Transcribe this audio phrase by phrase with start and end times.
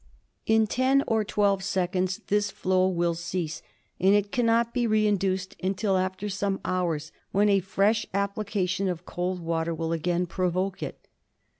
[0.47, 3.61] In ten or twelve seconds this flow will cease,
[3.99, 9.41] and it cannot be reinduced until after some hours when a fresh application of cold
[9.41, 11.07] water will again provoke it.